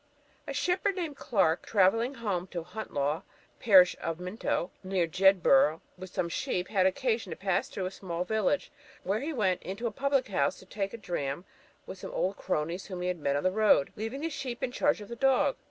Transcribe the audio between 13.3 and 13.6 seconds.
on the